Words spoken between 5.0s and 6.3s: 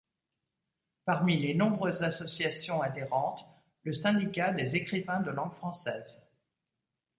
de langue française.